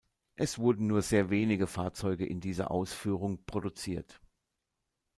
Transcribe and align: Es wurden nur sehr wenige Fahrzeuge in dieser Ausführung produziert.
Es 0.35 0.57
wurden 0.57 0.87
nur 0.87 1.03
sehr 1.03 1.29
wenige 1.29 1.67
Fahrzeuge 1.67 2.25
in 2.25 2.39
dieser 2.41 2.71
Ausführung 2.71 3.45
produziert. 3.45 4.19